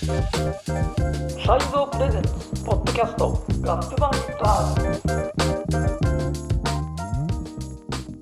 [0.00, 2.30] サイゾープレゼンツ
[2.64, 4.10] ポッドキャストガップバン
[4.42, 5.30] バー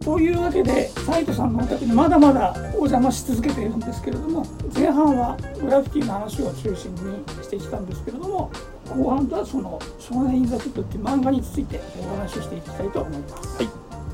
[0.05, 4.45] というわけでサイトさんのお宅にまだまだお邪魔し続けているんですけれども
[4.75, 8.51] 前半はグラフィティの話を中心にしてきたんですけれども
[8.89, 13.57] 後半はその「少年インザフット」っていう漫画についてお話をしていきたいと思います。
[13.57, 13.69] はい。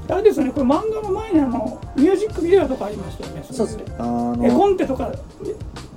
[0.06, 3.84] あれですねこれ漫画の前にあのミュージックビデオとかありましたよねそうですね。
[3.98, 5.10] あ絵コのンテとか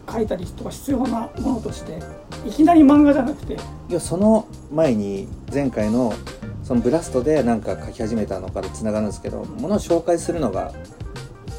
[0.09, 1.99] 書いたりとか必要なものとして
[2.47, 3.53] いきなり漫画じゃなくて。
[3.89, 6.13] いやその前に前回の
[6.63, 10.73] そのブラストでなんか書き始めたのからつながるんですけどものを紹介するのが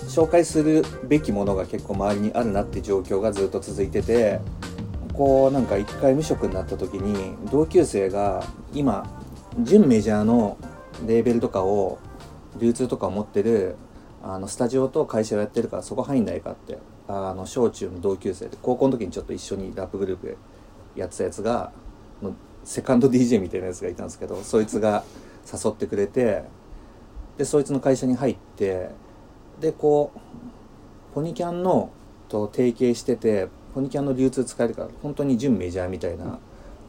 [0.08, 4.40] 紹介するべきものが結構周りにあるなって状況がずっと続いてて
[5.14, 9.08] こうなんか一回無職になった時に同級生が今
[9.62, 10.58] 準メジャーの
[11.06, 11.98] レーベルとかを
[12.58, 13.76] 流通とかを持ってる
[14.22, 20.36] あのスタジオと会社をやってるからそこ入んないかってあの小中の同級生で高校の時にちょっと一緒にラップグループ
[20.94, 21.72] やってたやつが
[22.64, 25.04] セカンド DJ みたいなやつがいたんですけどそいつが
[25.50, 26.44] 誘ってくれて
[27.38, 28.90] でそいつの会社に入って
[29.58, 30.18] でこう
[31.14, 31.90] ポニキャンの
[32.28, 36.38] と提携しててポニキャンの流通使えるから本当に準メジャーみたいな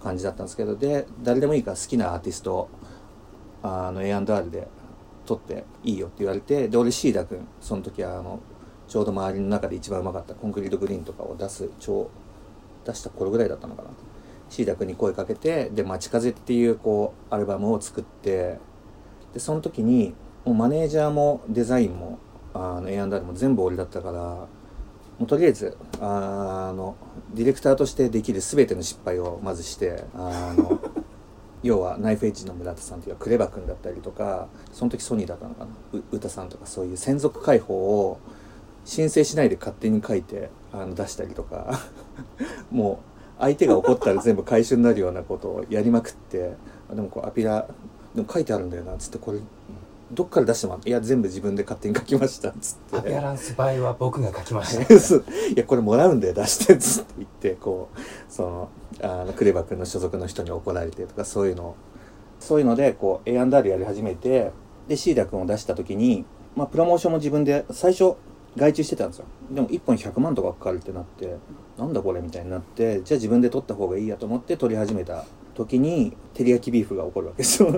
[0.04, 2.70] 感じだったんですけどで誰でもいいから好きなアーティスト
[3.64, 4.68] あの A&R で
[5.26, 8.40] 撮っていいよって言われてで俺シーダ君その時はあの
[8.90, 12.10] ちょうど周りの中で一番うまかったコンクリートグリーンとかを出す超
[12.86, 13.90] 出した頃ぐらいだったのかな。
[14.50, 18.58] シーダ君に声かけてで「街風」っていうこうアルバムを作って
[19.32, 22.18] でその時にもうマネージャーもデザインも
[22.56, 24.48] あの A&R も全部俺だったからも
[25.26, 26.96] うとりあえずあの
[27.36, 30.80] ディレクターとしてできる全ての失敗をまずしてあの
[31.62, 36.00] 要はナイフエッジの村田さんっていうクレバ君だったりとかその時ソニーだったのかな。
[36.00, 38.18] う歌さんとかそういう専属解放を
[38.86, 41.80] 申請しないで勝手に書いてあの出したりとか。
[42.72, 46.54] もう相手が怒ったら全部回収になるようなことをやりまくって。
[46.94, 47.68] でもこうアピラ
[48.16, 49.40] でも書いてあるんだよなっつってこれ
[50.12, 52.98] どっから出してもらっていや全部自分で勝手に書きましたっつって。
[52.98, 54.86] アピアランス場合は僕が書きました。
[55.00, 55.24] そう。
[55.56, 58.70] いやこれもらうんだよ出してっつって言ってこうその
[59.02, 61.76] あのクレバ君の所属の人に怒られてとかそういうの。
[62.40, 64.52] そういうのでこう A&R やり始めて
[64.88, 68.16] でシーダ君を出した時に、まあ、プロモーションも自分で最初
[68.58, 71.38] 外注してたんですよでも1本100万とかかかるってなって
[71.78, 77.72] なんだこれみたいになってじゃあ自分で取った方がいいやと思って取り始めた時に照り焼きビーフが起こるわけですよ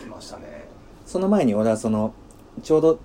[0.00, 0.66] 来ましたね。
[1.06, 2.12] その前に俺はその
[2.62, 2.98] ちょうど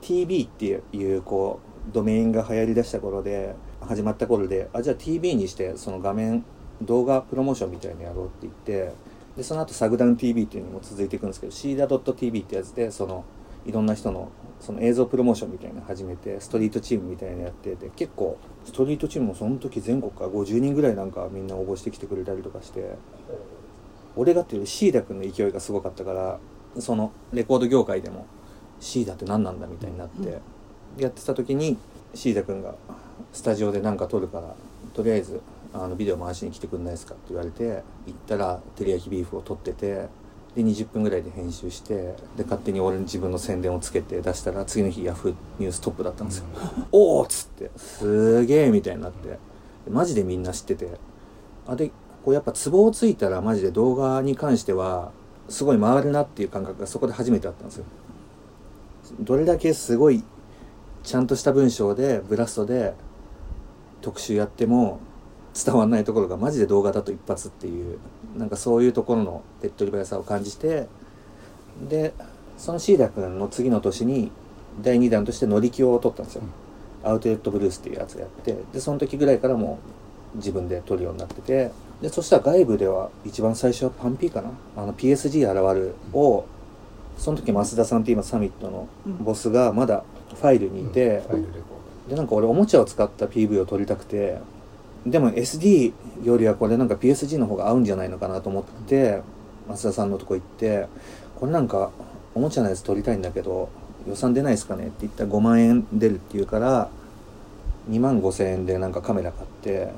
[0.00, 1.60] TV っていうこ
[1.90, 6.44] うドメインが流行りだした頃で始まった頃であじゃあ TV にしてその画面
[6.82, 8.92] 動画プロモーションみたいにやろうって言って
[9.36, 13.24] でその後サグダウン TV っていうのも続いていくんですけどシーダ .tv ってやつでその
[13.64, 14.30] いろんな人の
[14.60, 22.96] その映像プロモーションみたいなの始めてストリートチームみたいなのやってて結構ストリートチームもその時全国から50人ぐらいなんかみんな応募してきてくれたりとかして
[24.16, 26.38] 俺がっていうよりシーダ君の勢いがすごかったから
[26.80, 28.26] そのレコード業界でも
[28.80, 30.38] シーダって何なんだみたいになって、
[30.98, 31.78] やってた時に
[32.14, 32.74] シーダ君が
[33.32, 34.54] スタジオで何か撮るから
[34.92, 35.40] とりあえず
[35.72, 40.08] あのビデオ回しに来てくんないですかって言われて行ったら照り焼きビーフを撮ってて
[40.56, 46.46] で20分ぐらいで編集してで勝手に俺に自分の宣伝をつけて出したら次の日ヤフーニューストップだったんですよ、
[46.90, 49.28] おおっつってすげえみたいになって。
[49.28, 49.38] で
[49.90, 50.88] マジでみんな知ってて。
[51.68, 51.90] あで
[52.24, 55.12] こうやっぱツボをついたらマジで動画に関しては
[55.48, 57.84] すごい回るなっていう感覚がそこで初めてあったんですよ。
[59.20, 60.24] どれだけすごい
[61.02, 62.94] ちゃんとした文章でブラストで
[64.00, 65.00] 特集やっても
[65.54, 67.98] 伝わんないところがマジで動画だと一発っていう
[68.36, 70.88] なんかそういうところの手っ取り早さを感じて
[71.88, 72.12] で
[72.58, 74.30] そのシーダ君の次の年に
[74.82, 76.42] 第2弾として乗り気を取ったんですよ、
[77.02, 79.78] アウトレットブルースっていうやつやってでその時ぐらいからも
[80.34, 81.70] う自分で撮るようになってて
[82.02, 84.50] でそしたら外部では一番最初はパンピーかな？
[84.76, 86.44] あの PSG 現るを
[87.16, 88.88] その時増田さんって今サミットの
[89.20, 94.38] ボスがまだファイルにいて、ファイルレコでなんか俺おもちゃを使った PV を撮りたくて
[95.06, 95.92] でも SD
[96.24, 99.22] よりはこれなんか PSG の方が合うんじゃないのかなと思って
[99.68, 100.88] 増田さんのとこ行って
[101.38, 101.92] これなんか
[102.34, 103.68] おもちゃのやつ撮りたいんだけど
[104.08, 104.88] 予算出ないですかね？
[104.88, 106.90] って言ったら5万円出るって言うから
[107.88, 109.92] 2万5千円でなんかカメラ買って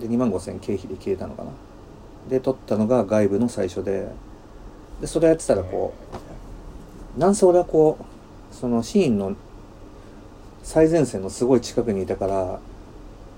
[0.00, 1.50] で2万5千円経費で消えたのかな？
[2.28, 4.08] で撮ったのが外部の最初で
[5.00, 5.94] でそれやってたらこ
[7.16, 9.36] うなんせ俺はこうそのシーンの
[10.64, 12.60] 最前線のすごい近くにいたから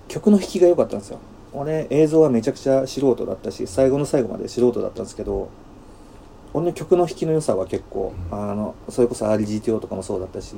[0.09, 1.19] 曲の弾きが良かったんですよ。
[1.53, 5.49] 俺映像はめちゃくちゃ素人だったし最後の最後まで素人だったんですけど
[6.53, 8.51] 俺の曲の弾きの良さは結構、うん。
[8.51, 10.55] あのそれこそ RGTO とかもそうだったし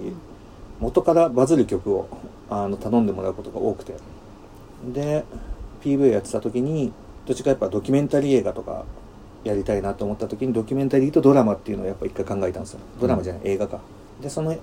[0.78, 2.08] 元からバズる曲を
[2.48, 3.94] あの頼んでもらうことが多くて。
[4.92, 5.24] で
[5.82, 6.92] PV やってた時に
[7.26, 8.84] どっちかやっぱドキュメンタリー映画とか
[9.44, 12.80] やりたいなと思った時にドキュメンタリーとドラマっていうのをやっぱ一回考えたんですよ。
[13.00, 13.80] ドラマじゃない、映画か。
[14.20, 14.54] でその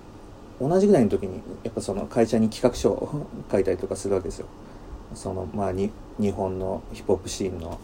[0.59, 4.47] 同じぐらいの時にやっぱその会社に企画書を書いたりとかするわけですよ
[5.13, 7.79] そのまあに日本のヒップホップシーンの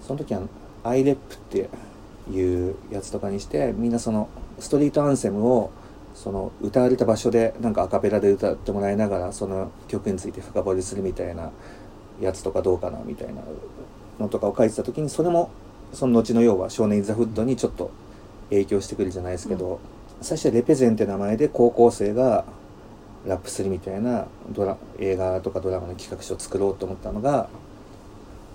[0.00, 0.42] その時は
[0.84, 1.18] iRep っ
[1.50, 1.68] て
[2.30, 5.70] いうやつとかにしてみんなそのストリートアンセムを
[6.14, 11.50] その歌われた場所でなんかアカペラで歌ってもらいながらその曲について深掘りするみたいな
[12.20, 13.42] やつとかどうかなみたいな
[14.18, 15.50] のとかを書いてた時にそれも
[15.92, 17.90] その後の要は「少年インザフッド」にちょっと
[18.50, 19.78] 影響してくるじゃないですけど、
[20.20, 22.44] 最初はレペゼンって名前で高校生が
[23.26, 27.48] ラップするみたいなドラ映画とかドラマの企画書を作ろうと思ったのが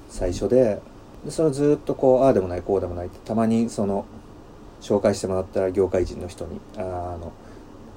[0.09, 0.81] 最初で
[1.23, 4.05] でそれをずっとこうああでもないこうでもないってたまにその
[4.81, 7.31] 紹介してもらった業界人の人にあの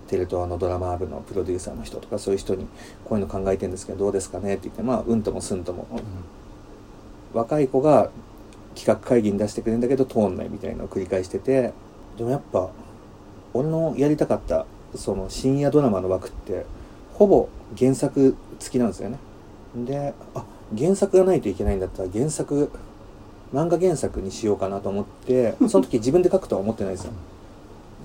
[0.08, 2.66] テレ東のドラマ部のプロデューサーの人とかそういう人に
[3.04, 4.54] こういうの考えてるんですけどどうですかね？
[4.54, 5.86] って言ってまあうんともすんとも、
[7.34, 8.10] 若い子が
[8.74, 11.74] 企画会議に出してくれるんだけど通んないみたいなのを繰り返してて
[12.16, 12.70] でもやっぱ
[13.52, 14.64] 俺のやりたかった
[14.94, 16.64] その深夜ドラマの枠って
[17.14, 17.48] ほぼ
[17.78, 19.18] 原作付きなんですよね。
[19.74, 20.44] であ
[20.76, 22.70] 原作がないといけないんだったら原作
[23.52, 27.12] 漫画原作にしようかなと思って その時自分で書くとは思ってないですよ。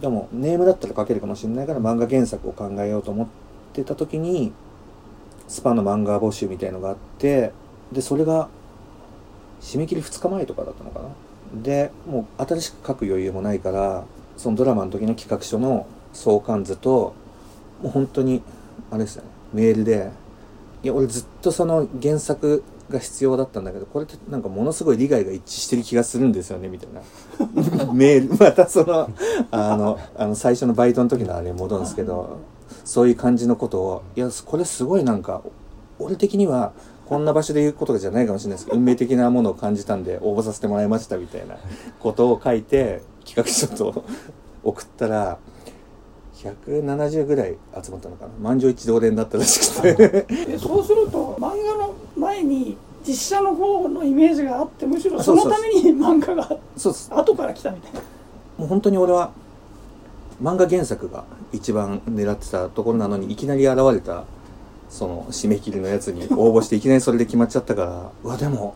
[0.02, 3.28] でもネームだったら書けるかもしれないから漫画原作を考えようと思っ
[3.72, 4.52] てた時に
[5.48, 7.54] スパの漫画募集みたいのがあって
[7.92, 8.50] でそれが
[9.62, 11.06] 締め切り2日前とかだったのかな。
[11.62, 14.04] でもう新しく書く余裕もないから
[14.36, 17.14] そのドラマの時の企画書の相関図と
[17.82, 18.42] もう本当に
[18.92, 19.30] あれですよね。
[19.54, 20.12] メールで
[20.84, 27.02] いや俺ずっとその原作が必要だったんだけどこれってなんかものすごい利害が一致してる気がするんですよねみたいな。
[27.94, 29.10] メールまたその
[29.52, 32.38] あのあの最初のバイトの時のあれに戻るんですけど
[32.86, 35.42] そういう感じのことをいやこれすごいなんか
[36.00, 36.74] 俺的には
[37.06, 41.58] こんな場所で言うことじゃないかもしれないですけど運命的なものを感じたんで応募させてもらいましたみたいな
[42.00, 44.04] ことを書いて企画書と
[44.64, 45.38] 送ったら
[46.44, 48.32] 170ぐらい集まったのかな。
[48.42, 50.26] 満場一致同連だったらしくて。
[50.46, 58.00] でそうすると漫画の前に実写の方のイメージがあってむしろあそのために漫画がそうです後から来たみたいな。
[58.58, 59.32] もう本当に俺は
[60.42, 64.24] 漫画原作が一番狙ってたところなのにいきなり現れた
[64.90, 68.76] その締め切りのやつに応募していきなりそれで決まっちゃったからうわでも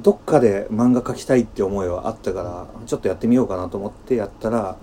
[0.00, 4.76] どっかで漫画描きたいって思いはあったからちょっとやってみようかなと思ってやったら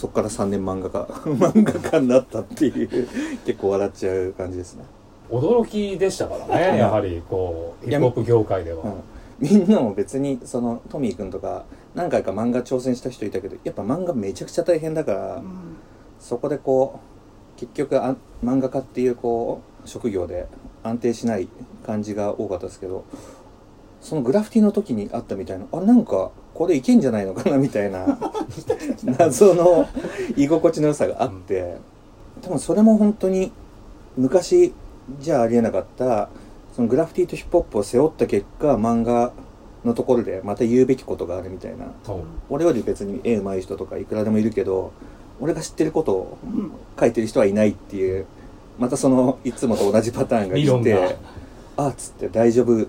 [0.00, 2.88] そっから3年漫画家 漫画家になったっていう
[3.44, 4.84] 結構笑っちゃう感じですね、
[5.28, 6.90] 驚きでしたからねや。
[6.90, 8.92] はりこうヒップホップ業界では、うん、
[9.38, 11.64] みんなも別にそのトミーくんとか
[11.94, 15.42] 何回か漫画挑戦した人いたけどやっぱ漫画めちゃくちゃ大変だから、うん。
[16.18, 17.00] そこでこ
[17.56, 20.46] う結局あ漫画家っていうこう職業で
[20.82, 21.46] 安定しない
[21.84, 23.04] 感じが多かったですけど
[24.00, 28.18] そのグラフィティの時にあったみたいなあなんかこれいけんじゃないのかなみたいな
[29.18, 29.88] 謎の
[30.36, 31.78] 居心地の良さがあって。
[32.42, 33.50] 多分それも本当に
[34.18, 34.74] 昔
[35.20, 36.28] じゃありえなかった
[36.76, 39.32] そのグラフィティとヒップホップを背負った結果漫画
[39.86, 41.86] のところでまた言うべきことがあるみたいな。
[42.04, 42.18] そう。
[42.50, 44.92] 俺より別に絵上手い人とかいくらでもいるけど
[45.40, 46.70] 俺が知ってることをうん。
[47.00, 48.26] 書いてる人はいないっていう
[48.78, 51.16] またそのいつもと同じパターンが来て
[51.78, 52.86] あっつって大丈夫。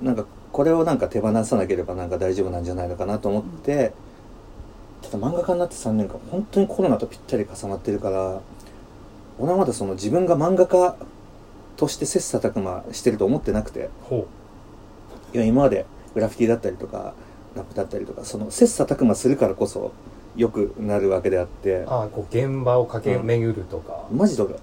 [0.00, 3.92] なんかこれをなんか手放さなければなんか大丈夫なんじゃないのかなと思って、
[5.02, 8.40] ただ漫画家になって3年間本当にコロナとぴったり重なってるから
[9.38, 10.96] 俺はまだその自分が漫画家
[11.76, 14.28] として切磋琢磨してると思ってなくてほ
[15.34, 17.14] いや今までグラフィティだったりとか
[17.56, 19.92] ラップだったりとかその切磋琢磨するからこそ
[20.36, 24.54] 良くなるわけであってうああこう現場を駆け巡るとか、マジで俺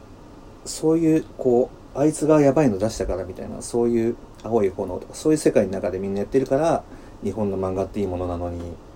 [0.65, 6.83] そういうこうあいつがやばいの出したからみたいなそういう青い炎とかそういう世界の中でみんなやってるから
[7.23, 8.89] 日本の漫画っていいものなのに。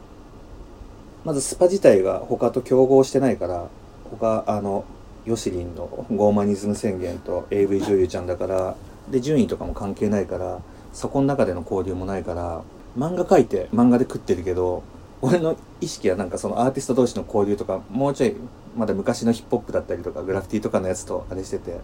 [1.24, 3.70] まずスパ自体が他と競合してないから
[4.12, 4.84] 他あの
[5.26, 8.76] ヨシリンのゴーマニズム宣言と AV 女優ちゃんだから
[9.10, 10.60] で順位とかも関係ないから
[10.92, 12.62] そこの中での交流もないから
[12.98, 14.84] 漫画描いて漫画で食ってるけど
[15.22, 18.36] 俺の意識はなんかそのアーティスト同士の交流とかもうちょい
[18.76, 21.80] まだ昔のヒップホップだったりとかグラフィティとかのやつとあれしてて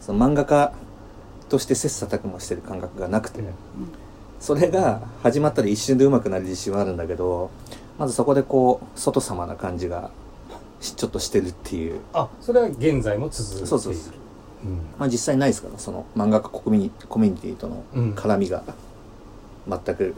[0.00, 0.72] その漫画家
[1.48, 3.40] として切磋琢磨してる感覚がなくて、
[4.40, 7.50] それが始まったら一瞬で上手くなる自信はあるんだけど
[7.98, 10.10] まずそこでこう外様な感じが
[10.80, 12.00] しちょっとしてるっていう。
[12.12, 13.66] あそれは現在も続いている。
[13.66, 14.12] そうそうそう。
[14.64, 14.76] うん。
[14.98, 18.12] まあ実際ないですからその漫画家コミュニコミュニティとのうん。
[18.12, 18.62] 絡みが
[19.68, 20.14] 全く、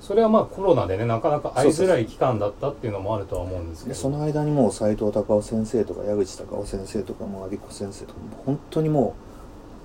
[0.00, 3.94] それはまあコロナでねなかなか会いづらい期間だったっていうのもあるとは思うんですけど。
[3.94, 9.29] でその間にもう斎藤隆夫先生とか矢口隆夫先生とかも有子先生とかも本当にもう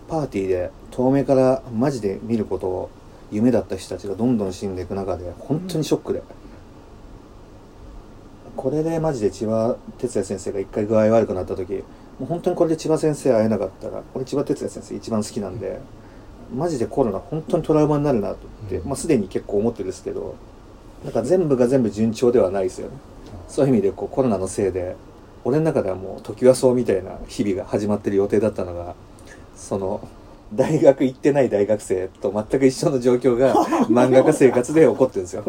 [0.08, 2.90] パーティーで遠目からマジで見ることを
[3.32, 6.22] 夢だった人たちがどんどん死んでいく中で本当にショックで、
[8.56, 11.82] これでマジで千葉哲也先生が一回具合悪くなった時も
[12.22, 15.80] う本当にこれで千葉先生会えなかったら俺千葉哲也先生一番好きなんで
[16.54, 18.38] マジでコロナ本当にトラウマになるなとっ
[18.70, 18.88] て、うん。
[18.88, 20.36] まあ、すでに結構思ってるんですけど
[21.04, 22.98] なんか全部が全部順調ではないですよね。
[23.48, 24.96] そういう意味でこうコロナのせいで
[25.44, 28.96] 俺の中ではもう時はそうみたいな日々が始まってる予定だったのが
[29.56, 30.08] その
[30.54, 33.56] 大学行ってない大学生と全く一緒の状況が
[33.90, 35.44] 漫画家生活で起こってるんですよ。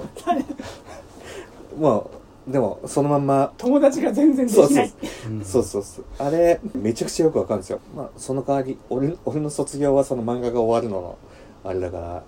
[1.78, 2.10] も
[2.48, 4.92] うでもそのまんま友達が全然でそうそうきない
[5.28, 5.30] う。
[5.34, 6.04] んそうそうそう。
[6.18, 7.80] あれめちゃくちゃよくわかるんですよ。
[7.94, 11.16] まあその代わり俺俺の卒業はその漫画が終わるのの
[11.64, 12.22] あれだから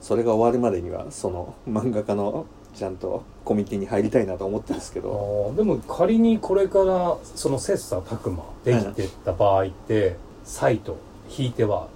[0.00, 10.96] それが終わるまでにはその漫画家のちゃんとコミュニティに入りたいなと思ってるんですけあどーでも仮にこれからその切磋琢磨できてった場合って、サイト
[11.36, 11.88] 引いては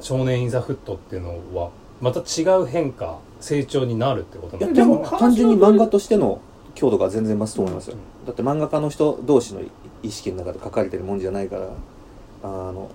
[0.00, 6.40] 少年インザフットっていうのはまた違う変化成長になるってこといなんででもでも単純に漫画としての
[6.74, 9.60] 強度が全然増すと思いますよ、うだって漫画家の人同士の
[10.02, 11.68] 意識の中で書かれてるもんじゃないから
[12.44, 12.90] あの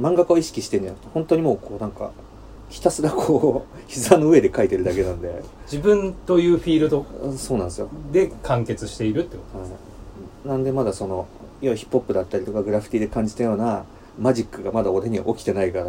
[0.00, 2.12] 漫画家を意識してんじゃなくて本当にもうこうなんか
[2.70, 5.42] ひたすらこう膝の上で書いてるだけなんで。
[5.64, 7.04] 自分というフィールド？
[7.36, 7.88] そうなんですよ。
[8.12, 9.68] で完結しているってことはい
[10.46, 11.26] なんでまだその
[11.60, 13.84] 要はヒップホップだったりとかグラフィティで感じたような
[14.20, 15.86] マジックがまだ俺には起きてないから、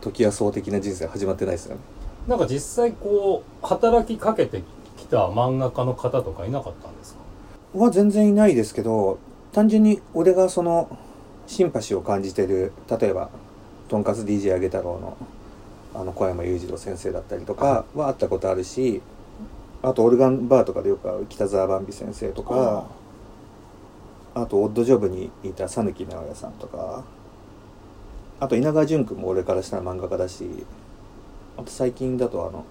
[0.00, 1.80] 時はそう的な人生始まってないですよね。
[2.26, 4.62] なんか実際こう働きかけて
[4.96, 7.78] きた漫画家の方とかいなかったんですか？
[7.78, 9.18] は全然いないですけど
[9.52, 10.96] 単純に俺がその
[11.46, 13.30] シンパシーを感じてる例えば
[13.88, 15.16] とんかつ DJ あげ太郎の
[15.94, 19.00] あの小山裕次郎先生だったりとかは会ったことあるし
[19.82, 22.86] あとオルガンバーとかでよく会う北沢ばんび先生とか
[24.34, 27.04] あとオッドジョブにいた讃岐直哉さんとか
[28.40, 30.44] あと稲川淳君も俺からしたら漫画家だし
[31.56, 32.64] あと最近だとあの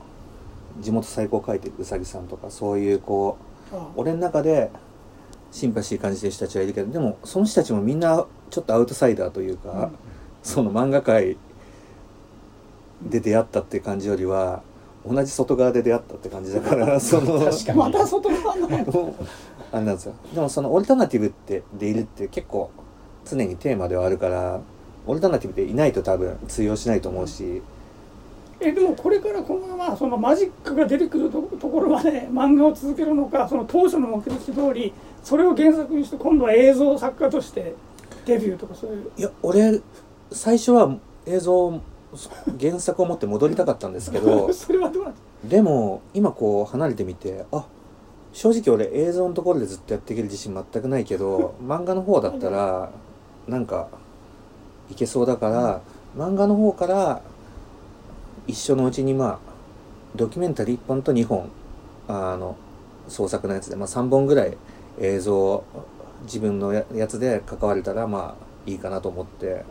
[0.80, 3.38] 地元最高書いてるうさぎさんとかそういうこ
[3.72, 4.72] うあ俺の中で
[5.52, 9.92] シンパシー感じてる人たちはいるけどでもその人たちもみんなちょっとアウトサイダーというか、うん。
[10.44, 11.38] その漫画界
[13.02, 14.64] で出会ったっていう感じよりは
[15.06, 17.78] 同じ外側で出会ったって感じだから その確かに。
[17.78, 18.68] また外側の。
[19.72, 20.14] あれなんですよ。
[20.34, 22.70] でもそのオルタナティブってでいるって結構
[23.26, 24.62] 常にテーマではあるから
[25.08, 27.62] オルタナティブでいないと多分通用しないと思うし、
[28.60, 37.76] えでもこれからこのままそのマジックが出てくるとところまで漫画を続けるのかその当初の目的通りそれを原作にして今度は映像作家として
[38.26, 39.12] デビューとかそういう。
[39.16, 39.82] いや俺
[40.32, 41.82] 最初は映像
[42.60, 47.66] 原作を持って戻りたかったんですけど それはどうなんでも今こう離れてみてあ
[48.34, 52.90] 正直俺映像のところでずっとやっていける自信全くないけど漫画の方だったら
[53.48, 53.88] なんか
[54.90, 55.82] いけそうだから、
[56.18, 57.22] 漫画の方から
[58.48, 59.40] 一緒のうちにまあ
[60.16, 61.50] ドキュメンタリー1本と2本
[62.08, 62.56] あの
[63.08, 64.58] 創作のやつで、まあ、3本ぐらい
[65.00, 65.64] 映像
[66.24, 69.64] 自分のやつで関われたらまあいいかなと思って。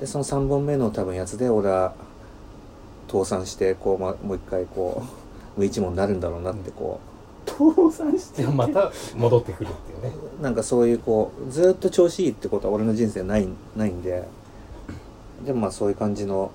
[0.00, 1.94] でその3本目の多分やつで俺は
[3.08, 5.04] 倒産してこう、ま、もう一回こ
[5.56, 7.11] う無一文になるんだろうなってこう
[7.46, 10.12] 倒産してまた戻ってくるっていうね。
[10.40, 14.26] うなんかそういうこうずっと調子いいってことは俺の人生ないないんで。
[15.44, 16.52] でもまあそういう感じの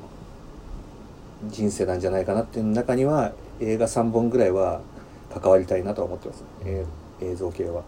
[1.49, 4.79] 人生なんじゃないかなっていう中には映画3本ぐらいは
[5.33, 7.81] 関わりたいなとは思ってます、えー映像系は。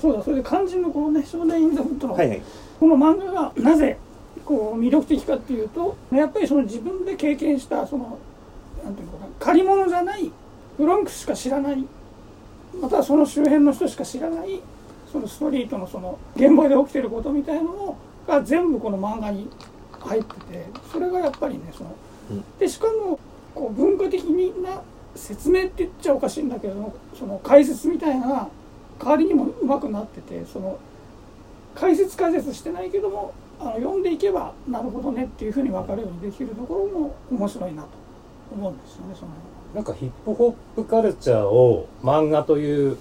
[0.00, 2.28] そうだそれで肝心のこのね「少年インザフットの」はい。
[2.28, 2.42] はい
[2.78, 3.98] この漫画がなぜ
[4.44, 8.16] こう魅力的かっていうとやっぱりその自分で経験したその
[8.84, 10.30] なんていうのかな借り物じゃない
[10.78, 11.84] ブロンクスしか知らない
[12.80, 14.60] またはその周辺の人しか知らない
[15.10, 19.48] そのストリートのその現場で起きてることみたいなのが全部この漫画に
[20.00, 21.94] 入っててそれがやっぱりねその
[22.30, 22.44] うん。
[22.58, 23.18] でしかも
[23.54, 24.82] こう文化的な
[25.14, 28.48] 説明って言っちゃおかしいんだけどその解説みたいな
[29.00, 30.78] 代わりにもうまくなっててその
[31.74, 37.88] 解説解説してないけどもあの読んでいけばなるほどねっていうふうに分かるようにできるところも面白いなと
[38.52, 39.32] 思うんですよねその
[39.74, 42.96] なんかヒップホップカルチャーを漫画という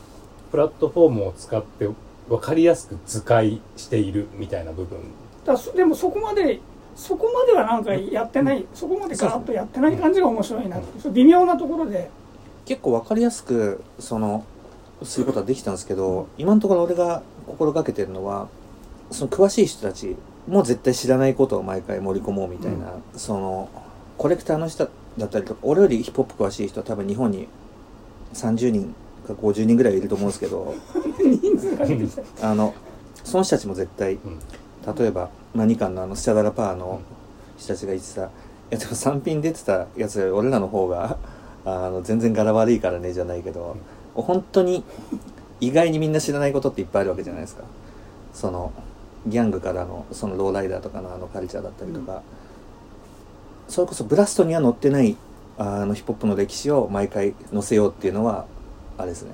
[0.51, 1.89] プラットフォームを使って
[2.29, 4.99] 分かりやすく図解しているみたいな部分。
[5.45, 6.59] だでもそこまで
[6.95, 12.09] そこまではなんかやってないそこまでガーッとやってない感じが面白いなう微妙なところで。
[12.65, 14.43] 結構わかりやすくその
[15.03, 18.49] することはできたんですけど今のところ俺が心がけてるのは
[19.09, 23.69] その詳しい人たちも絶対知らないことを毎回盛り込もうみたいな、その
[24.17, 27.47] コレクターの人だったりとか俺よりヒップホップ詳しい人は多分日本に
[28.33, 28.95] 30人
[29.25, 30.75] か50人ぐらいいると思うんですけど
[32.41, 32.73] あの
[33.23, 34.39] その人たちも絶対うん。
[34.95, 37.01] 例えばまあ、2巻のあのスチャダラパーの
[37.57, 38.29] 人たちが言ってた、い
[38.69, 41.17] やでも3品出てたやつより俺らの方が
[41.65, 43.75] あの全然柄悪いからねじゃないけど、
[44.13, 44.83] 本当に
[45.59, 47.63] 意外にみんな知らないことっていっぱいあるわけじゃないですか。
[48.33, 48.71] その
[49.25, 52.21] ギャングからのそのローライダーとかのあのカルチャーだったりとか、
[53.67, 55.15] それこそブラストには載ってない
[55.57, 58.45] あのヒップホップの歴史を毎回載せようっていうのは
[58.97, 59.31] あれですね。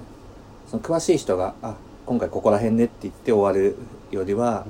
[0.69, 1.75] その詳しい人が「あ
[2.05, 3.75] 今回ここら辺ね」って言って終わる
[4.11, 4.65] よりは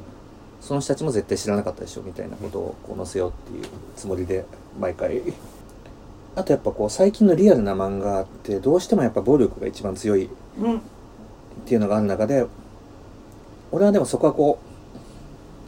[0.61, 3.65] その人たちも絶対知らなかったでしょみたいなことをこう載せようっていう
[3.95, 4.45] つもりで
[4.79, 5.21] 毎回。
[6.35, 10.29] あとやっぱこう最近のリアルな漫画ってどうしてもやっぱ暴力が一番強いっ
[10.61, 10.81] うん。
[11.67, 12.47] ていうのがある中で
[13.71, 14.57] 俺はでもそこはこ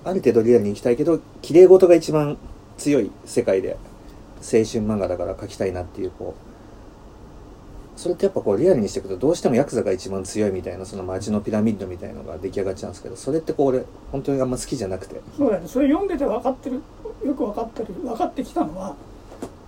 [0.05, 2.37] うある程度リアルに行きたいけど綺麗事が一番
[2.77, 3.77] 強い世界で
[4.37, 16.81] 青春漫画だから描きたいなっていうこうそれってやっぱこうリアルにしていくとどうしてもヤクザが一番強いみたいなその街のピラミッドみたいのが出来上がっちゃうんですけどそれってこう俺本当にあんま好きじゃなくてそうだねそれ読んでて分かってる
[17.25, 18.95] よく分かってる分かってきたのは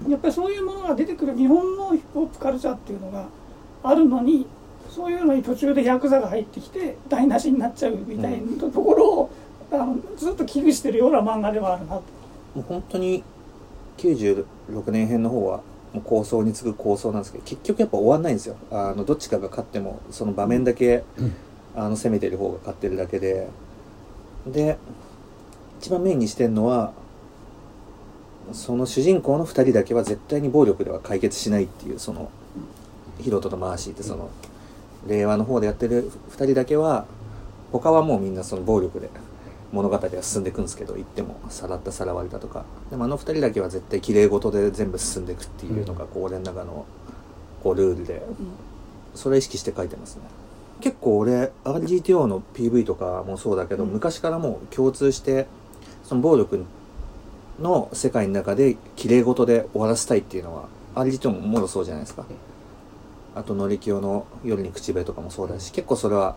[0.08, 3.28] やっぱりそういうものが出てくる日本のヒップホップカルチャーっていうのが
[3.84, 4.46] あるのに
[4.90, 9.30] そういうのに途中でヤクザが入ってきて台無しになっちゃうみたいなところを、
[9.72, 12.16] あのずっと危惧してるような漫画ではあるなと。
[12.58, 13.24] もう本当に
[13.98, 14.46] 96
[14.90, 15.58] 年編の方は
[15.94, 18.56] もう構想に次ぐ構想なんですけど結局やっぱ終わんないんですよ。
[18.72, 21.04] あのどっちかが勝ってもその場面だけ、
[21.76, 23.48] あの攻めてる方が勝ってるだけで。
[24.48, 24.78] で
[25.80, 26.94] 一番メインにしてるのは
[28.54, 32.32] その主人公の2人だけは絶対に暴力では解決しないっていうその
[33.20, 34.32] ヒロトとマーシーってその
[35.06, 37.06] 令和の方でやってる2人だけは
[37.72, 39.10] 他はもうみんなその暴力で
[39.71, 42.65] 物語が進んでいくんですけど言ってもさらったさらわれたとか。
[42.89, 46.86] でもあの2人だけは絶対綺麗事で全部進んでいくっていうのがこう俺の中の
[47.63, 48.21] こうルールで
[49.13, 50.21] それ意識して書いてますね。
[50.79, 53.89] 結構俺 RGTO の PV とかもそうだけど、うん。
[53.89, 55.47] 昔からもう共通して
[56.03, 56.63] その暴力
[57.59, 62.25] の世界の中で綺麗事で終わらせたいっていうのは RGTO ももろそうじゃないですか。
[63.36, 66.36] あとのりきよの夜に口笛とかもそうだし結構それは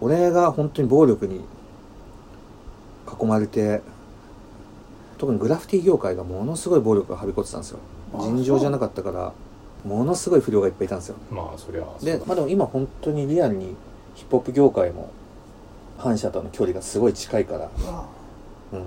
[0.00, 1.40] 俺が本当に暴力に
[3.08, 3.80] 囲まれて
[5.18, 7.78] 特にグラフィティ業界がものすごい暴力がはびこってたんですよ。
[8.14, 9.32] あ尋常じゃなかったから
[9.84, 11.16] ものすごい不良がいっぱいいたんですよ。
[11.30, 13.74] まあそりゃでまあでも今本当にリアルに
[14.14, 15.10] ヒップホップ業界も
[15.98, 18.06] 反社との距離がすごい近いから、あ。
[18.72, 18.82] うん、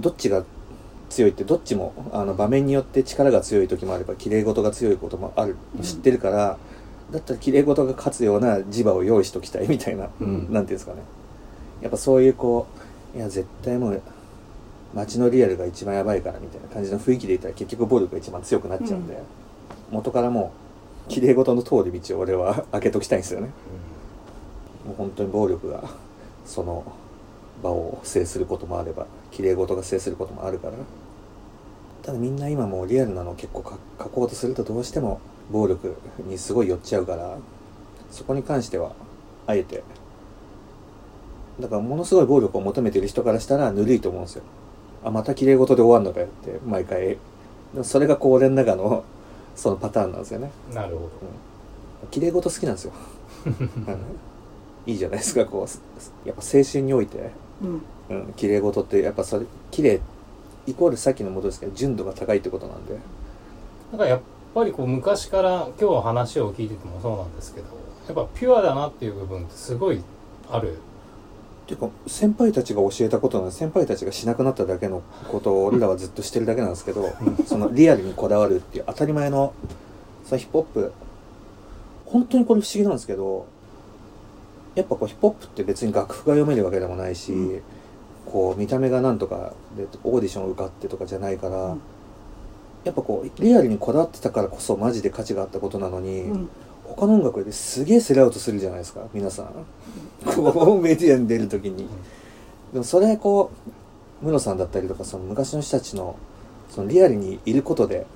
[0.00, 0.44] どっちが
[1.10, 5.56] 強いってどっちもあの場面によって力が強い時もあれば綺麗事が強いこともある。
[5.76, 5.82] うん。
[5.82, 6.58] 知ってるから、
[7.10, 10.28] だったら綺麗事が勝つような磁場を用意しときたいみたいな、うん。
[10.28, 11.02] なんていうんですかね。
[11.80, 14.02] やっぱそういうこういや絶対もう
[14.94, 19.22] 街のリアルが一番やばいからみたいな感じの雰囲気でいたら結局暴力が一番強くなっちゃうんで、
[19.90, 20.52] 元からも
[21.06, 23.50] う綺麗事の通り道を俺は 開けときたいんですよね。
[24.86, 25.84] もう本当に暴力が
[26.46, 26.84] その
[27.62, 30.74] 場を制することもあれば綺麗事が制することもあるから。
[32.02, 35.94] ただみんな今もうリアルなのを結構か書こうとするとどうしても暴力
[36.26, 37.36] にすごい寄っちゃうから
[38.10, 38.92] そこに関しては
[39.46, 39.82] あえて
[41.60, 44.42] だからものすごい暴力を求めてる人からしたらぬるいと思うんですよ。
[45.04, 47.18] あまた綺麗事で終わんのかよって毎回。
[47.82, 49.04] それがこう俺の中の
[49.54, 50.50] そのパターンなんですよね。
[50.70, 51.08] うんなるほど。
[52.10, 52.92] 綺麗事好きなんですよ、
[53.46, 53.98] う ん
[54.86, 56.28] いいじゃないですかこう。
[56.28, 57.30] やっぱ青春において。
[57.62, 57.82] うん。
[58.10, 60.00] うん、綺麗事ってやっぱそれ綺麗
[60.66, 62.94] イコールさっきのもとですけど純度が高いってことなんで。
[63.92, 64.20] だからやっ
[64.54, 67.66] ぱりこう昔から今日話を聞いててもそうなんですけど
[68.06, 70.02] やっぱピュアだなっていう部分ってすごい
[70.50, 70.78] ある
[71.68, 77.14] っていうか先輩たちが教えたことな先輩たちがしなくなっただけのことを俺らはずっとしてるだけなんですけど
[77.46, 79.52] そのリアルにこだわるっていう当たり前の
[80.24, 80.92] そのヒップホップ
[82.06, 83.46] 本当にこれ不思議なんですけど
[84.74, 87.62] やっぱこうヒップホップって別に楽譜が読めるわけでもないし、うん。
[88.24, 91.80] こう見た目がなんとかでオーディション受かってとかじゃないから、うん。
[92.84, 96.50] やっぱこうリアルにこだわってたからこそマジで価値があったことなのに、うん
[96.96, 99.46] 他の音楽ですげえセルアウトするじゃないですか皆さん。
[100.24, 100.42] こ
[100.78, 101.86] うメディアに出る時に。
[102.72, 103.50] でもそれこ
[104.22, 106.16] うムロさんだったりとかその昔の人たちの
[106.70, 108.06] そのリアルにいることで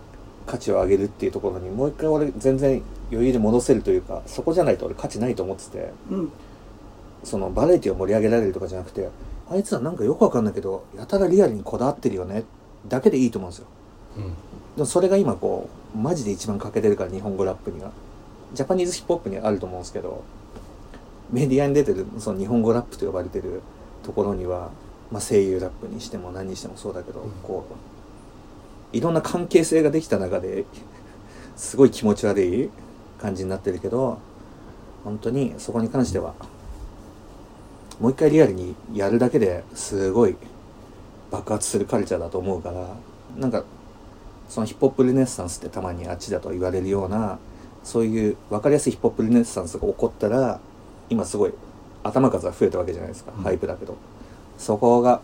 [0.47, 5.93] 価値を上げるっていうところにもう一回俺全然余裕で戻せるというかそこじゃないと俺価値ないと思ってて。
[6.11, 6.33] うん。
[7.25, 9.09] そのバラエティを盛り上げられるとかじゃなくて
[9.49, 12.43] あいつらなんかよくわかんないけどやたらリアルにこだわってるよね。
[12.89, 13.67] だけでいいと思うんですよ。
[14.17, 14.25] うん。
[14.25, 14.31] で
[14.79, 17.93] もそれが今こうマジで一番欠けてるから日本語ラップには
[18.55, 20.23] ジャパニーズヒップホップにはあると思うんですけど
[21.31, 23.63] メディアに出てるその日本語ラップと呼ばれてる
[24.03, 24.71] ところには、
[25.11, 27.31] まあ、声優ラップにしても何にしてもそうだけど、うん。
[27.43, 30.65] こういろんな関係性ができた中で
[31.57, 32.71] すごい気持ち悪い
[33.19, 34.19] 感じになってるけど
[35.05, 36.35] 本当にそこに関しては
[38.01, 40.37] もう一回リアルにやるだけですごい
[41.31, 42.89] 爆発するカルチャーだと思うから
[43.39, 43.65] なんか
[44.49, 47.39] そのヒップホップルネッサンスってたまにあっちだと言われるような
[47.85, 50.61] そういう分かりやすいヒップホップルネッサンスが起こったら
[51.11, 51.53] 今すごい
[52.03, 53.43] 頭数が増えたわけじゃないですか、うん。
[53.43, 53.97] ハイプだけど。
[54.59, 55.21] そこが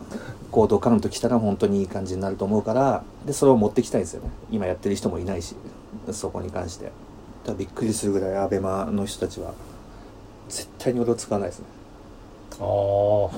[0.51, 4.31] こうドカンときたら本当にいい感じになると思うからでそれを持ってきたいんですよね。
[4.51, 5.55] 今やってる人もいないし
[6.11, 6.90] そこに関して。
[7.47, 9.55] だびっくりするぐらいアベマの人たちは
[10.49, 11.66] 絶対に俺を使わないですね。
[12.59, 13.31] ああ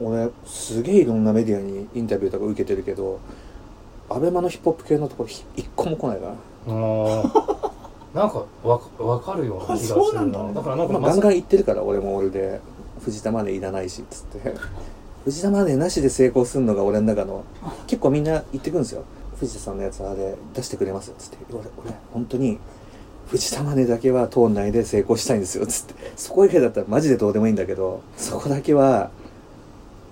[0.00, 3.20] 俺すげえいろんなメディアにインタビューとか受けてるけど
[4.08, 7.55] アベマのヒップホップ系のところひ一個も来ないからあー
[8.16, 10.40] なんかわかわかるような気がすそうなんだ。
[10.40, 12.60] るなだからなんかまあ、ガンガン言ってるから俺も俺で。
[13.04, 14.54] 藤田マネーいらないしっつって。
[15.24, 17.44] 藤田マネーなしで成功するのが俺の中の
[17.86, 19.02] 結構みんな言ってくるんですよ。
[19.38, 21.36] 藤田さんのやつあれ出してくれますよっつって。
[21.50, 22.58] 俺俺本当に
[23.28, 25.94] 藤田マネーだけは党内で成功したいんですよっつって。
[26.16, 29.10] そこ以外だったらマジでどうでもいいんだけどそこだけは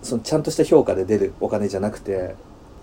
[0.03, 2.35] そのちゃんとした評価で出るお金じゃなくて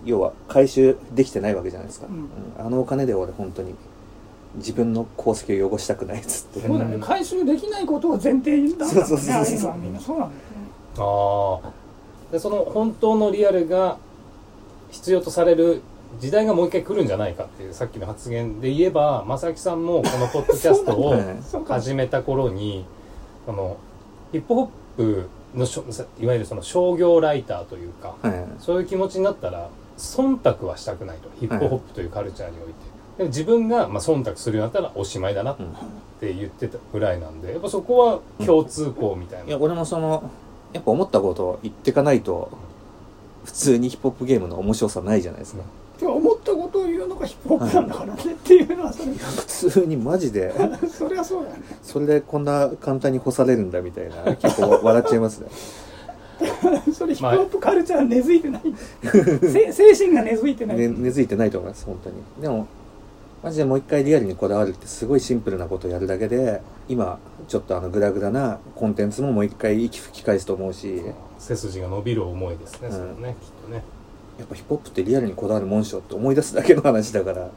[0.04, 2.16] 要は回収できてないわけじゃないですか、うん。
[2.16, 2.66] うん。
[2.66, 3.74] あのお金で俺本当に
[4.56, 6.66] 自分の功績を汚したくないっつって。
[6.66, 6.94] そうだね。
[6.94, 8.86] うん回収できないことを前提にだ。
[8.86, 10.18] そうそうそうそうああいうんなそう。
[10.18, 10.42] なんだよね
[10.98, 11.70] ああ
[12.32, 13.98] でその本当のリアルが
[14.90, 15.82] 必要とされる
[16.20, 21.14] 時代がもう一回来るんじゃないかっていうさっきの発言で言えば 正木さんもこのポッドキャストを
[21.66, 22.84] 始めた頃に
[23.46, 23.76] その
[24.32, 25.64] ヒップホップの
[26.20, 28.44] いわゆるその商業ライターというかはい。
[28.58, 31.28] そういう気持ちになったら忖度はしたくないと。
[31.38, 32.72] ヒップホップというカルチャーにおいて、
[33.18, 35.66] でも自分がまあ忖度するようになったらおしまいだなっうん
[36.20, 40.30] て言ってたぐらいなんでやっぱそこは共通項みたいな、いや俺もその
[40.72, 42.50] やっぱ思ったことを言ってかないと
[43.44, 45.62] 普通にヒップホップゲームの面白さないじゃないですか、
[45.98, 49.12] てか思ったことを言うのがヒップホップなんだからねっていうのはそれ。
[49.12, 50.54] 普通にマジで
[50.88, 51.50] そりゃそうだ
[51.82, 55.48] それでこんな簡単に干されるんだみたいな結構笑っちゃいますね。
[56.92, 58.62] それヒップホップカルチャー根付いてない。
[59.42, 62.16] せ精神が根付いてない、ね根付いてないと思います本当に。
[62.40, 62.66] でも
[63.42, 71.02] マジでもう一回リアルにこだわるってすごいシンプルなことをやるだけで今ちょっとあのグラグラなコンテンツももう一回息吹き返すと思うし。
[71.38, 72.94] 背筋が伸びる思いですね、うん。
[72.94, 73.82] それねきっとね。
[74.38, 77.50] やっぱヒップホップってリアルにこだわるもんしょって思い出すだけの話だから。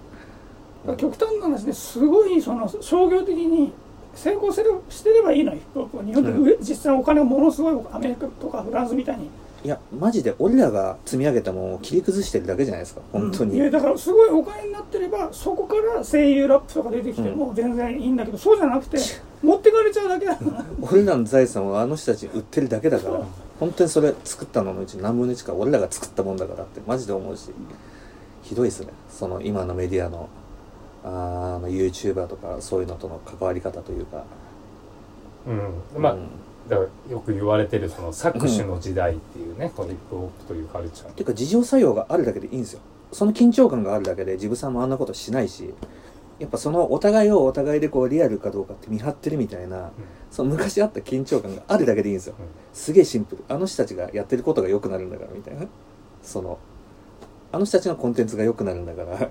[0.97, 3.71] 極端な話ですごいその商業的に
[4.15, 6.03] 成功するしてればいいのよヒップホップは。
[6.03, 9.29] 日本で上、実際お金がものすごいアメリカとかフランスみたいに
[9.65, 13.01] いやマジで俺らが積み上げたものを切り崩してるだけじゃないですか。
[13.12, 18.99] 本当に、いやだからすごいお金になってればそこから声優ラップとか出てきても全然いいんだけど、そうじゃなくて
[19.41, 20.36] 持ってかれちゃうだけだ。
[20.36, 23.21] か ら俺らの財産はあの人たちに売ってるだけだから。
[23.60, 27.49] 本当にそれ作ったののうち何分の1か俺らが作ったもんだからってマジで思うし。
[28.43, 28.89] ひどいですね。
[29.10, 30.30] その今のメディアの
[31.04, 34.25] あーあの YouTuber とかそういうのとの関わり方というか。
[35.47, 36.01] うん。
[36.04, 36.28] まあ、うん
[36.67, 41.12] だからよく言われてるその搾取の時代っていうね、このヒップホップというカルチャー。
[41.12, 42.82] ていうか自浄作用があるだけでいいんですよ。
[43.12, 45.73] その緊張感があるだけでジブさんもあんなことしないし
[46.39, 49.91] やっぱそのお互いをお互いでこうリアルかどうかって見張ってるみたいな
[50.30, 52.36] その昔あった緊張感があるだけでいいんですよ。
[52.38, 52.45] うん。
[52.73, 53.43] すげえシンプル。
[53.47, 55.65] あの人たちがやってることが良くなるんだからみたいな
[56.21, 56.58] その
[57.51, 59.30] あの人たちのコンテンツが良くなるんだから。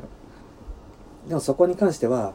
[1.29, 2.33] でもそこに関しては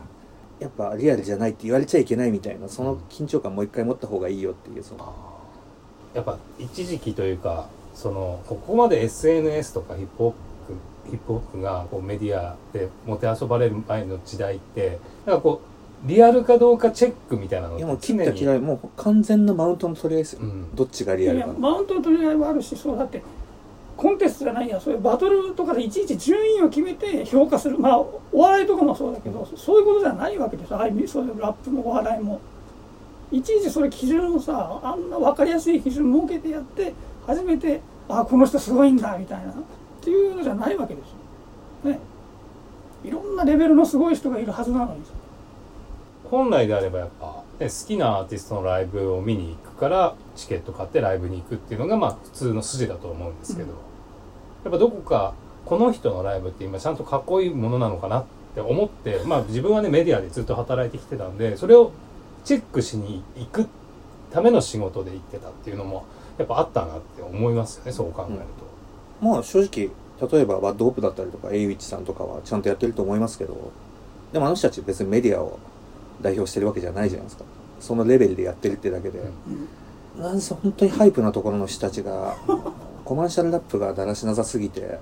[0.59, 5.13] やっぱリアルじゃないって言われちゃいけないみたいなその緊張感もう一回持った方がいいよっていうその。
[6.13, 10.37] やっぱ一時期というかそのここまで SNS とかヒップホップ
[11.09, 15.61] ヒップホップがこうメディアでもてあそばれる前の時代ってなんかこ
[16.05, 20.75] うリアルかどうかチェックみたいなのいやもう切った嫌いもう完全なマウントの取り合いですよ、うん。
[20.75, 21.47] どっちがリアルか。
[21.47, 23.21] マウントの取り合いはあるしそうだって
[23.99, 27.77] コンテストじゃないやそういうバトルとかでいちいち順位を決めて評価する。
[27.77, 32.39] まあお笑いとかもそうだけどそういうことじゃないわけですよああいうそういうラップもお笑いも。
[33.29, 36.93] いちいちそれ基準をさあんな分かりやすい基準設けてやって
[37.27, 39.51] 初めてあこの人すごいんだみたいな。
[39.51, 39.55] っ
[40.01, 41.09] ていうのじゃないわけです
[41.85, 41.99] よね。
[43.03, 45.01] いろんなレベルのすごい人がいるはずなのに
[46.31, 53.88] 本来であればやっぱ、ね、好きなアーティストのライブを見に行くからチケット買ってライブに行くっていうのがまあ普通の筋だと思うんですけど、うん
[54.63, 55.33] やっぱどこか
[55.65, 61.91] この人のライブって今ちゃんとかっこいいものなのかなって思ってまあ自分はねメディアでずっと働いてきてたんでそれを
[62.43, 63.67] チェックしに行く
[64.31, 66.05] ための仕事で行ってたっていうのも
[66.37, 69.25] やっぱあったなって思いますよねそう考えると。
[69.25, 69.89] まあ正直
[70.31, 73.71] 例えばバッドオープだったりとかエイウィッチさんとかはちゃんとやってると思いますけど
[74.33, 75.59] でもあの人たち別にメディアを
[76.21, 77.45] 代表してるわけじゃないじゃないですか。
[77.79, 79.19] そのレベルでやってるってだけで、
[80.17, 82.35] なんせ本当にハイプなところの人たちが
[83.09, 84.99] コマーシャルラップがだらしなさすぎて。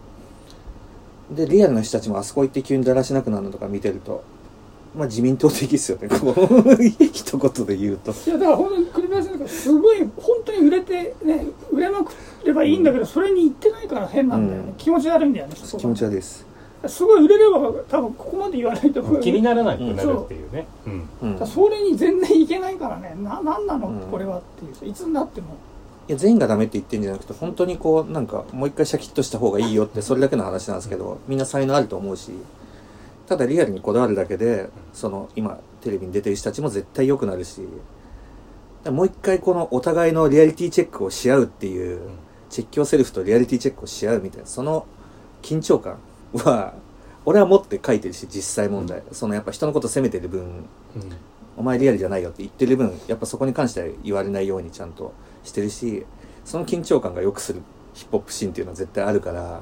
[1.30, 4.24] でリアルの人たちもあそこ行って急にだらしなくなるのとか見てると
[4.96, 6.08] まあ自民党的ですよね。
[6.08, 8.12] こう 一言で言うと。
[8.12, 12.14] いやだから本当に栗林さんがすごい本当に売れてね売れまく
[12.46, 14.76] ればいいんだけど、それに行ってないから変なんだよね、うん。
[14.76, 16.46] 気持ち悪いんだよね気持ち悪いです、
[16.88, 20.90] すごい売れれば多分ここまで言わないと気にならなくなるっていうね、う。
[20.90, 21.10] ん。
[21.24, 23.18] うん、いそれに全然いけないからね。
[23.22, 24.92] ななんなの、うんこれはっていう。
[24.92, 25.58] いつになっても
[26.12, 32.32] や全員がダメって言ってんじゃなくて本当にこうなんかもう一回シャキッとした方がいいよってそれだけの話なんですけどみんな才能あると思うし
[33.28, 37.62] ただリアルにこだわるだけでその今テレビに出てる人たちも絶対良くなるし
[38.86, 42.00] もう一回このお互いのリアリティチェックをし合うっていう
[42.50, 44.86] チェッキョセルフとリアリティチェックをし合うみたいなその
[45.42, 45.98] 緊張感
[46.34, 46.74] は
[47.26, 50.68] 俺は持って書いてるし実際問題、そのやっぱ人のこと責めてる分うん。
[51.58, 55.14] お前リアルじゃないよって言ってる分やっぱそこに関しては言われないようにちゃんと
[55.48, 56.06] してるし
[56.46, 57.62] その緊張感が良くする
[57.94, 59.60] ヒップホップシーンっていうのは絶対あるから、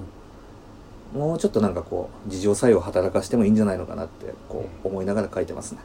[1.13, 5.79] もうちょっとなんかこう自浄作用を働かしてもいいんじゃないのかなってこう思いながら書いてますね。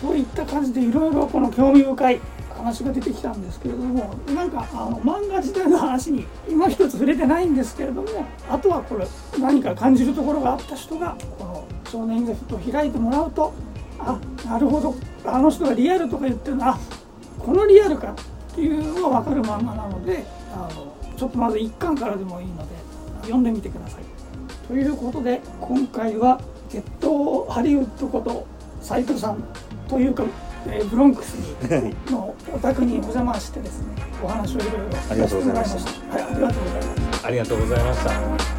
[0.00, 2.20] といった感じでいろいろこの興味深い
[2.56, 8.08] 話が出てきたんですけれどもなんかあの漫画自体の話に今一つ触れてないんですけれども
[8.48, 9.06] あとはこれ
[9.38, 13.52] 何か感じるところがあった人がこの「少年ザフット」を開いてもらうと
[13.98, 14.94] あなるほど
[15.26, 16.78] あの人がリアルとか言ってるのあ
[17.44, 18.14] このリアルか
[18.52, 22.62] っていうのが分かる漫画なのであのちょっとまず1巻からでもいいので
[23.22, 24.02] 読んでみてください。
[24.66, 28.46] ということで今回は「ゲットハリウッド」こと
[28.80, 29.42] 斉藤さん
[29.88, 30.22] というか、
[30.66, 31.34] えーブロンクス
[32.10, 34.78] のお宅にお邪魔してですねお話をいろいろ
[35.10, 36.30] ありがとうございましたさせてもらいました。
[36.30, 37.26] はい、ありがとうございます。
[37.26, 38.49] ありがとうございました